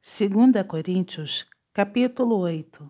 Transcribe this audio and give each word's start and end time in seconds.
2 0.00 0.64
Coríntios, 0.66 1.44
capítulo 1.72 2.38
8 2.38 2.88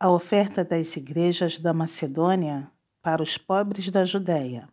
A 0.00 0.10
oferta 0.10 0.64
das 0.64 0.96
igrejas 0.96 1.58
da 1.58 1.74
Macedônia 1.74 2.72
para 3.02 3.22
os 3.22 3.36
pobres 3.36 3.90
da 3.90 4.06
Judéia. 4.06 4.68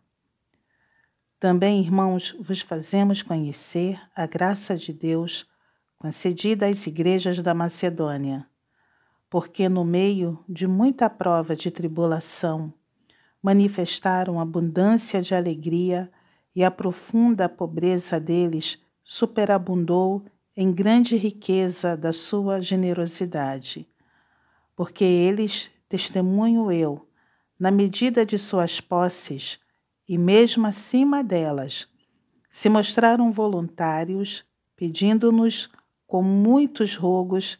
Também, 1.38 1.80
irmãos, 1.80 2.34
vos 2.40 2.62
fazemos 2.62 3.22
conhecer 3.22 4.00
a 4.14 4.26
graça 4.26 4.74
de 4.76 4.94
Deus 4.94 5.46
concedida 5.98 6.66
às 6.66 6.86
igrejas 6.86 7.42
da 7.42 7.52
Macedônia, 7.52 8.46
porque 9.28 9.68
no 9.68 9.84
meio 9.84 10.42
de 10.48 10.66
muita 10.66 11.08
prova 11.10 11.54
de 11.54 11.70
tribulação 11.70 12.72
manifestaram 13.42 14.40
abundância 14.40 15.20
de 15.20 15.34
alegria 15.34 16.10
e 16.54 16.64
a 16.64 16.70
profunda 16.70 17.46
pobreza 17.46 18.18
deles 18.18 18.82
superabundou 19.04 20.24
em 20.56 20.72
grande 20.72 21.16
riqueza 21.16 21.96
da 21.96 22.14
sua 22.14 22.62
generosidade, 22.62 23.86
porque 24.74 25.04
eles, 25.04 25.70
testemunho 25.86 26.72
eu, 26.72 27.06
na 27.58 27.70
medida 27.70 28.24
de 28.24 28.38
suas 28.38 28.80
posses 28.80 29.58
e 30.08 30.16
mesmo 30.16 30.66
acima 30.66 31.22
delas, 31.22 31.86
se 32.50 32.70
mostraram 32.70 33.30
voluntários, 33.30 34.44
pedindo-nos 34.74 35.68
com 36.06 36.22
muitos 36.22 36.96
rogos 36.96 37.58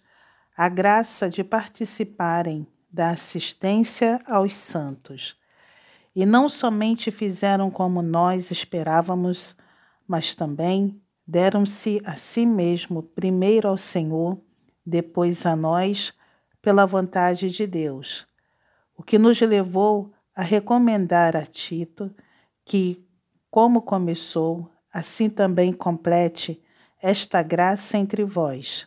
a 0.57 0.69
graça 0.71 1.29
de 1.29 1.45
participarem 1.45 2.67
da 2.91 3.11
assistência 3.11 4.23
aos 4.27 4.55
santos. 4.55 5.37
E 6.15 6.25
não 6.25 6.49
somente 6.49 7.11
fizeram 7.11 7.71
como 7.71 8.01
nós 8.01 8.51
esperávamos, 8.51 9.55
mas 10.09 10.35
também 10.35 10.99
deram-se 11.27 12.01
a 12.05 12.17
si 12.17 12.47
mesmo 12.47 13.03
primeiro 13.03 13.69
ao 13.69 13.77
Senhor, 13.77 14.39
depois 14.85 15.45
a 15.45 15.57
nós, 15.57 16.15
pela 16.63 16.87
vontade 16.87 17.51
de 17.51 17.67
Deus. 17.67 18.27
O 18.97 19.03
que 19.03 19.19
nos 19.19 19.41
levou 19.41 20.13
a 20.35 20.43
recomendar 20.43 21.37
a 21.37 21.45
Tito 21.45 22.15
que, 22.65 23.05
como 23.51 23.83
começou, 23.83 24.71
assim 24.93 25.29
também 25.29 25.73
complete 25.73 26.63
esta 27.01 27.43
graça 27.43 27.99
entre 27.99 28.25
vós. 28.25 28.87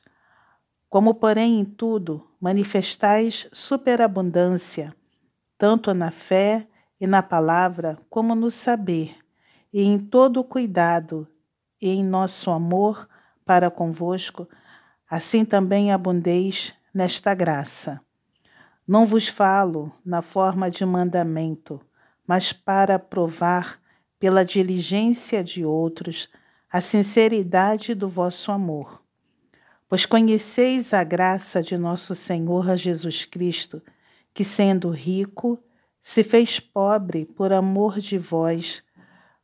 Como, 0.90 1.14
porém, 1.14 1.60
em 1.60 1.66
tudo 1.66 2.26
manifestais 2.40 3.48
superabundância, 3.52 4.96
tanto 5.58 5.94
na 5.94 6.10
fé 6.10 6.68
e 7.00 7.06
na 7.06 7.22
palavra, 7.22 7.98
como 8.10 8.34
no 8.34 8.50
saber, 8.50 9.16
e 9.72 9.82
em 9.84 10.00
todo 10.00 10.40
o 10.40 10.44
cuidado, 10.44 11.28
e 11.82 11.90
em 11.90 12.04
nosso 12.04 12.52
amor 12.52 13.08
para 13.46 13.72
convosco, 13.72 14.48
assim 15.10 15.44
também 15.44 15.92
abundeis 15.92 16.74
nesta 16.94 17.34
graça. 17.34 18.00
Não 18.88 19.06
vos 19.06 19.28
falo 19.28 19.92
na 20.04 20.22
forma 20.22 20.70
de 20.70 20.86
mandamento, 20.86 21.80
mas 22.28 22.52
para 22.52 23.00
provar 23.00 23.80
pela 24.20 24.44
diligência 24.44 25.44
de 25.44 25.64
outros 25.64 26.30
a 26.72 26.82
sinceridade 26.82 27.96
do 27.96 28.08
vosso 28.08 28.52
amor. 28.52 29.02
Pois 29.88 30.06
conheceis 30.06 30.94
a 30.94 31.04
graça 31.04 31.64
de 31.64 31.78
nosso 31.78 32.14
Senhor 32.14 32.78
Jesus 32.78 33.26
Cristo, 33.26 33.82
que, 34.34 34.44
sendo 34.44 34.90
rico, 34.92 35.58
se 36.02 36.24
fez 36.24 36.60
pobre 36.60 37.26
por 37.26 37.52
amor 37.52 38.00
de 38.00 38.18
vós, 38.18 38.84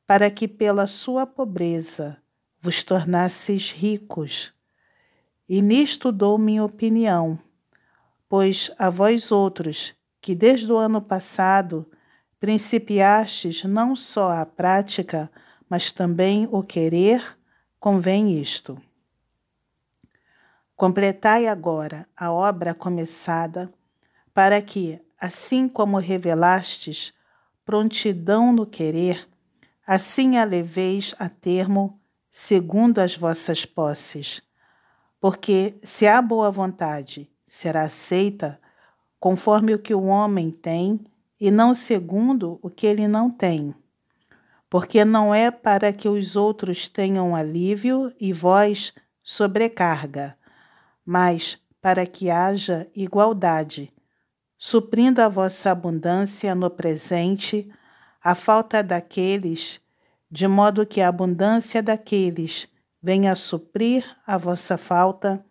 para 0.06 0.30
que 0.30 0.48
pela 0.48 0.86
sua 0.86 1.26
pobreza 1.26 2.18
vos 2.66 2.84
tornasseis 2.84 3.72
ricos. 3.72 4.52
E 5.48 5.62
nisto 5.62 6.12
dou 6.12 6.36
minha 6.36 6.64
opinião, 6.64 7.38
pois 8.28 8.72
a 8.80 8.90
vós 8.90 9.32
outros, 9.32 9.94
que 10.20 10.34
desde 10.34 10.72
o 10.72 10.78
ano 10.78 11.00
passado 11.00 11.86
principiastes 12.40 13.64
não 13.64 13.96
só 13.96 14.32
a 14.32 14.44
prática, 14.48 15.30
mas 15.70 15.92
também 15.92 16.50
o 16.52 16.64
querer, 16.64 17.38
convém 17.80 18.42
isto. 18.42 18.82
Completai 20.76 21.46
agora 21.46 22.10
a 22.18 22.32
obra 22.32 22.74
começada, 22.74 23.72
para 24.34 24.60
que, 24.60 25.00
assim 25.20 25.70
como 25.70 26.00
revelastes 26.00 27.14
prontidão 27.64 28.52
no 28.52 28.66
querer, 28.66 29.30
assim 29.86 30.38
a 30.38 30.44
leveis 30.44 31.14
a 31.20 31.30
termo 31.30 32.00
segundo 32.38 33.00
as 33.00 33.16
vossas 33.16 33.64
posses. 33.66 34.42
Porque 35.22 35.80
se 35.82 36.06
há 36.06 36.22
boa 36.22 36.52
vontade, 36.52 37.32
será 37.48 37.84
aceita 37.84 38.60
conforme 39.18 39.74
o 39.74 39.80
que 39.80 39.94
o 39.94 40.04
homem 40.04 40.52
tem 40.52 41.00
e 41.40 41.50
não 41.50 41.74
segundo 41.74 42.60
o 42.62 42.70
que 42.70 42.86
ele 42.86 43.08
não 43.08 43.32
tem. 43.32 43.74
Porque 44.70 45.06
não 45.06 45.34
é 45.34 45.50
para 45.50 45.94
que 45.94 46.10
os 46.10 46.36
outros 46.36 46.90
tenham 46.90 47.34
alívio 47.34 48.14
e 48.20 48.34
vós 48.34 48.94
sobrecarga, 49.24 50.38
mas 51.06 51.58
para 51.82 52.06
que 52.06 52.30
haja 52.30 52.86
igualdade, 52.94 53.94
suprindo 54.58 55.22
a 55.22 55.30
vossa 55.30 55.72
abundância 55.72 56.54
no 56.54 56.70
presente 56.70 57.72
a 58.22 58.36
falta 58.36 58.84
daqueles 58.84 59.80
de 60.36 60.50
modo 60.50 60.86
que 60.86 61.00
a 61.00 61.08
abundância 61.08 61.82
daqueles 61.82 62.68
venha 63.02 63.34
suprir 63.38 64.06
a 64.28 64.38
vossa 64.38 64.78
falta, 64.78 65.42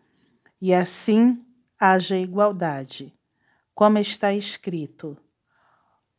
e 0.61 0.75
assim 0.75 1.43
haja 1.81 2.19
igualdade. 2.19 3.11
Como 3.75 3.97
está 3.97 4.35
escrito: 4.35 5.17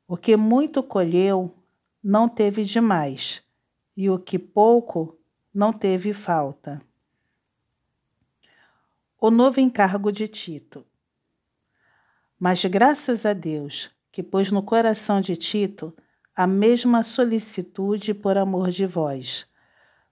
O 0.08 0.18
que 0.18 0.36
muito 0.36 0.82
colheu 0.82 1.56
não 2.04 2.28
teve 2.28 2.64
demais, 2.64 3.44
e 3.96 4.10
o 4.10 4.18
que 4.18 4.40
pouco 4.40 5.16
não 5.54 5.72
teve 5.72 6.12
falta. 6.12 6.82
O 9.22 9.30
novo 9.30 9.60
encargo 9.60 10.12
de 10.12 10.28
Tito. 10.28 10.84
Mas 12.40 12.66
graças 12.66 13.28
a 13.28 13.34
Deus, 13.34 13.92
que 14.12 14.24
pôs 14.24 14.52
no 14.52 14.64
coração 14.64 15.22
de 15.22 15.36
Tito 15.36 15.96
a 16.36 16.46
mesma 16.46 17.02
solicitude 17.02 18.14
por 18.14 18.38
amor 18.38 18.70
de 18.70 18.86
vós, 18.86 19.48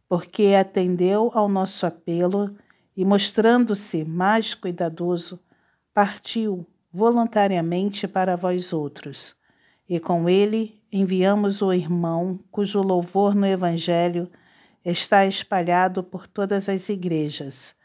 porque 0.07 0.53
atendeu 0.57 1.29
ao 1.33 1.49
nosso 1.49 1.85
apelo 1.85 2.55
e, 2.95 3.03
mostrando-se 3.03 4.05
mais 4.05 4.53
cuidadoso, 4.53 5.43
partiu 5.93 6.65
voluntariamente 6.93 8.07
para 8.07 8.37
vós 8.37 8.71
outros, 8.71 9.35
e 9.89 9.99
com 9.99 10.29
ele 10.29 10.81
enviamos 10.91 11.61
o 11.61 11.73
irmão 11.73 12.39
cujo 12.49 12.81
louvor 12.81 13.35
no 13.35 13.45
Evangelho 13.45 14.31
está 14.85 15.25
espalhado 15.25 16.03
por 16.03 16.25
todas 16.25 16.69
as 16.69 16.87
igrejas. 16.87 17.75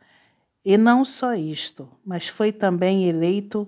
E 0.64 0.76
não 0.76 1.04
só 1.04 1.34
isto, 1.34 1.88
mas 2.04 2.28
foi 2.28 2.52
também 2.52 3.08
eleito 3.08 3.66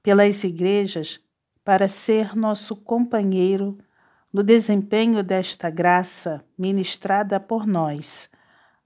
pelas 0.00 0.44
igrejas 0.44 1.18
para 1.64 1.88
ser 1.88 2.36
nosso 2.36 2.76
companheiro 2.76 3.78
no 4.32 4.42
desempenho 4.42 5.22
desta 5.22 5.70
graça 5.70 6.44
ministrada 6.58 7.38
por 7.40 7.66
nós, 7.66 8.28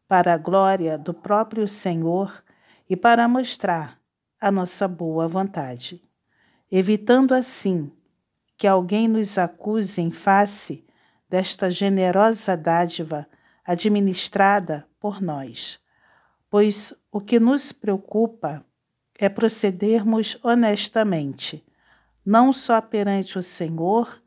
para 0.06 0.34
a 0.34 0.38
glória 0.38 0.98
do 0.98 1.14
próprio 1.14 1.68
Senhor 1.68 2.42
e 2.88 2.96
para 2.96 3.28
mostrar 3.28 3.98
a 4.40 4.50
nossa 4.50 4.88
boa 4.88 5.28
vontade, 5.28 6.02
evitando 6.70 7.34
assim 7.34 7.92
que 8.56 8.66
alguém 8.66 9.08
nos 9.08 9.38
acuse 9.38 10.00
em 10.00 10.10
face 10.10 10.84
desta 11.28 11.70
generosa 11.70 12.56
dádiva 12.56 13.26
administrada 13.64 14.86
por 14.98 15.22
nós, 15.22 15.78
pois 16.50 16.92
o 17.12 17.20
que 17.20 17.38
nos 17.38 17.70
preocupa 17.70 18.64
é 19.16 19.28
procedermos 19.28 20.38
honestamente, 20.42 21.64
não 22.24 22.52
só 22.52 22.80
perante 22.80 23.38
o 23.38 23.42
Senhor, 23.42 24.19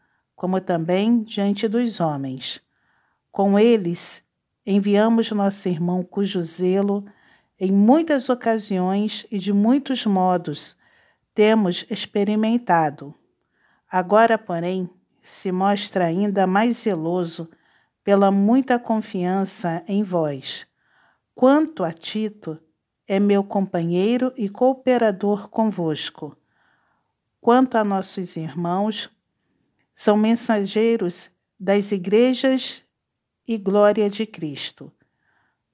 como 0.43 0.59
também 0.59 1.23
diante 1.23 1.69
dos 1.69 2.01
homens. 2.01 2.61
Com 3.31 3.57
eles, 3.57 4.21
enviamos 4.65 5.31
nosso 5.31 5.69
irmão 5.69 6.03
cujo 6.03 6.41
zelo, 6.41 7.05
em 7.57 7.71
muitas 7.71 8.27
ocasiões 8.27 9.25
e 9.31 9.39
de 9.39 9.53
muitos 9.53 10.05
modos, 10.05 10.75
temos 11.33 11.85
experimentado. 11.89 13.15
Agora, 13.89 14.37
porém, 14.37 14.89
se 15.21 15.49
mostra 15.49 16.07
ainda 16.07 16.45
mais 16.45 16.79
zeloso 16.79 17.49
pela 18.03 18.29
muita 18.29 18.77
confiança 18.77 19.81
em 19.87 20.03
vós. 20.03 20.67
Quanto 21.33 21.85
a 21.85 21.93
Tito, 21.93 22.59
é 23.07 23.17
meu 23.17 23.45
companheiro 23.45 24.33
e 24.35 24.49
cooperador 24.49 25.47
convosco. 25.47 26.35
Quanto 27.39 27.77
a 27.77 27.83
nossos 27.85 28.35
irmãos, 28.35 29.09
são 29.95 30.17
mensageiros 30.17 31.29
das 31.59 31.91
igrejas 31.91 32.83
e 33.47 33.57
glória 33.57 34.09
de 34.09 34.25
Cristo. 34.25 34.91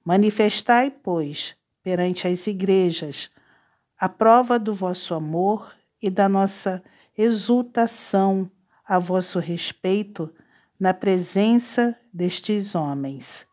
Manifestai, 0.04 0.90
pois, 0.90 1.56
perante 1.82 2.26
as 2.26 2.46
igrejas, 2.46 3.30
a 3.98 4.08
prova 4.08 4.58
do 4.58 4.74
vosso 4.74 5.14
amor 5.14 5.74
e 6.00 6.08
da 6.10 6.28
nossa 6.28 6.82
exultação 7.16 8.50
a 8.84 8.98
vosso 8.98 9.38
respeito 9.38 10.32
na 10.78 10.94
presença 10.94 11.96
destes 12.12 12.74
homens. 12.74 13.46